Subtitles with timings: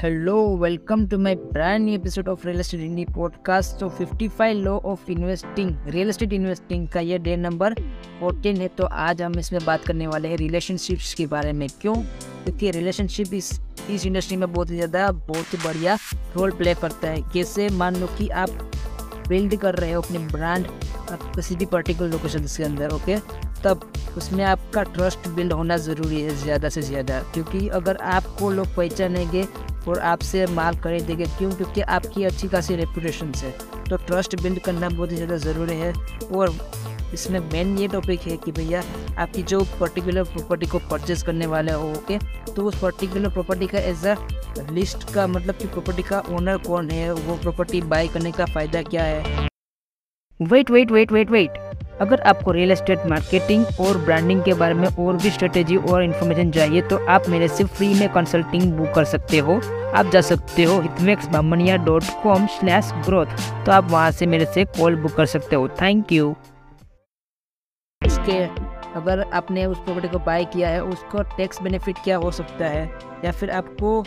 [0.00, 4.76] hello welcome to my brand new episode of real estate indie podcast तो 55 law
[4.90, 7.74] of investing real estate investing का ये day number
[8.22, 11.94] 14 है। तो आज हम इसमें बात करने वाले हैं रिलेशनशिप्स के बारे में। क्यों?
[11.94, 13.52] क्योंकि रिलेशनशिप इस
[13.90, 15.98] इस इंडस्ट्री में बहुत ही ज़्यादा, बहुत ही बढ़िया
[16.36, 17.68] रोल प्ले करता है। कैसे?
[17.68, 18.70] मान लो कि आप
[19.28, 20.66] बिल्ड कर रहे हो अपने ब्रांड
[21.12, 23.16] किसी भी पर्टिकुलर लोकेशन के अंदर ओके
[23.64, 28.74] तब उसमें आपका ट्रस्ट बिल्ड होना ज़रूरी है ज़्यादा से ज़्यादा। क्योंकि अगर आपको लोग
[28.76, 29.46] पहचानेंगे
[29.88, 31.50] और आपसे माल खरीदेंगे क्यों?
[31.52, 33.50] क्योंकि आपकी अच्छी खासी रेपूटेशन है
[33.84, 35.92] तो ट्रस्ट बिल्ड करना बहुत ही ज़्यादा ज़रूरी है।
[36.32, 36.54] और
[37.14, 38.82] इसमें मेन ये टॉपिक है कि भैया,
[39.18, 43.78] आपकी जो पर्टिकुलर प्रॉपर्टी को परचेज करने वाले हो ओके तो उस पर्टिकुलर प्रॉपर्टी का
[43.80, 44.16] एज अ
[44.70, 48.82] लिस्ट का मतलब कि प्रॉपर्टी का ओनर कौन है, वो प्रॉपर्टी बाय करने का फ़ायदा
[48.84, 49.48] क्या है?
[50.40, 51.58] Wait wait wait wait wait
[52.00, 56.50] अगर आपको रियल एस्टेट मार्केटिंग और ब्रांडिंग के बारे में और भी स्ट्रेटेजी और इन्फॉर्मेशन
[56.50, 59.60] चाहिए तो आप मेरे से फ्री में कंसल्टिंग बुक कर सकते हो।
[59.94, 64.44] आप जा सकते हो हितमेक्स Bamania dot com slash growth तो आप वहाँ से मेरे
[64.44, 66.34] से कॉल बुक कर सकते हो। थैंक यू
[68.00, 68.38] इसके
[68.98, 72.84] अगर आपने उस प्रॉपर्टी को बाय किया है, उसका टैक्स बेनिफिट क्या हो सकता है?
[73.24, 74.04] या फिर आपको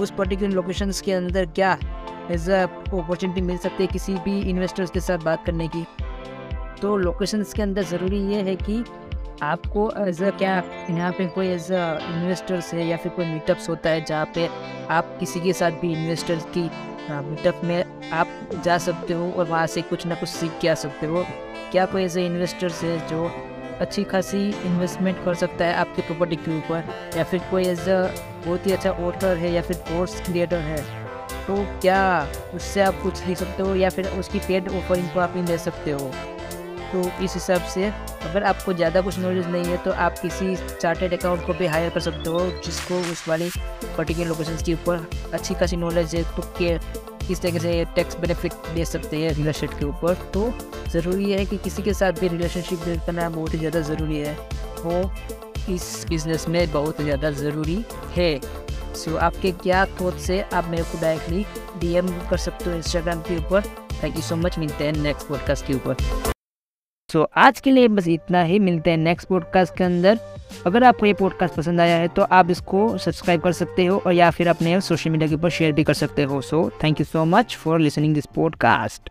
[0.00, 1.76] उस पर्टिकुलर लोकेशंस के अंदर क्या
[2.30, 5.84] एज अपॉर्चुनिटी मिल सकती है किसी भी इन्वेस्टर्स के साथ बात करने की?
[6.82, 8.84] तो लोकेशंस के अंदर ज़रूरी ये है कि
[9.42, 13.68] आपको एज अ क्या यहाँ पे कोई एज अ इन्वेस्टर्स है या फिर कोई मीटअप्स
[13.68, 14.48] होता है जहाँ पे
[14.90, 16.70] आप किसी के साथ भी इन्वेस्टर्स की
[17.10, 18.28] मीटअप में आप
[18.64, 21.24] जा सकते हो और वहाँ से कुछ ना कुछ सीख के आ सकते हो।
[21.72, 23.30] क्या कोई ऐसे इन्वेस्टर्स है जो
[23.80, 26.84] अच्छी खासी इन्वेस्टमेंट कर सकता है आपके प्रॉपर्टी के ऊपर
[27.16, 28.02] या फिर कोई एज अ
[28.46, 30.82] बहुत ही अच्छा ऑथर है या फिर कोर्स क्रिएटर है
[31.46, 35.32] तो क्या उससे आप कुछ सीख सकते हो या फिर उसकी पेड ऑफरिंग को आप
[35.36, 36.10] ही ले सकते हो?
[36.92, 37.84] तो इस हिसाब से
[38.22, 41.90] अगर आपको ज़्यादा कुछ नॉलेज नहीं है तो आप किसी चार्टेड अकाउंट को भी हायर
[41.90, 43.50] कर सकते हो जिसको उस वाली
[43.96, 46.78] पर्टिकुलर लोकेशन के ऊपर अच्छी खासी नॉलेज है तो के
[47.26, 50.52] किस तरीके से टैक्स बेनिफिट दे सकते हैं रियल एस्टेट के ऊपर। तो
[50.92, 54.36] ज़रूरी है कि किसी के साथ भी रिलेशनशिप बिल्ड करना बहुत ही ज़्यादा ज़रूरी है
[54.80, 57.84] वो इस बिज़नेस में बहुत ज़्यादा ज़रूरी
[58.16, 60.42] है। सो so, आपके क्या थॉट्स है?
[60.54, 61.44] आप मेरे को डायरेक्टली
[61.80, 63.62] डीएम कर सकते हो इंस्टाग्राम के ऊपर।
[64.02, 66.41] थैंक यू सो मच मिलते हैं नेक्स्ट पॉडकास्ट के ऊपर।
[67.12, 70.18] सो so, आज के लिए बस इतना ही। मिलते हैं नेक्स्ट पॉडकास्ट के अंदर।
[70.66, 74.12] अगर आपको ये पॉडकास्ट पसंद आया है तो आप इसको सब्सक्राइब कर सकते हो और
[74.12, 77.06] या फिर अपने सोशल मीडिया के ऊपर शेयर भी कर सकते हो। So thank you
[77.06, 79.10] so much for listening this podcast